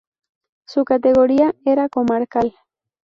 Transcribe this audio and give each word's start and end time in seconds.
Su 0.65 0.83
categoría 0.83 1.53
era 1.63 1.87
comarcal. 1.87 2.55